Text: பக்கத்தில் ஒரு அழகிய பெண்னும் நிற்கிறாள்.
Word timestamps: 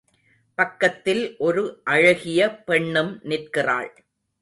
பக்கத்தில் 0.57 1.35
ஒரு 1.39 1.63
அழகிய 1.83 2.49
பெண்னும் 2.65 3.19
நிற்கிறாள். 3.23 3.91